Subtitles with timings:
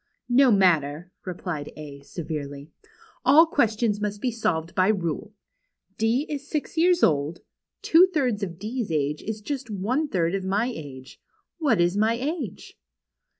[0.43, 2.71] "No matter," replied A, severely."
[3.23, 5.35] All questions must be solved jjy rule.
[5.99, 7.41] D is six years old.
[7.83, 11.21] Two thirds of D's age is just one third of my age.
[11.59, 12.79] What is my age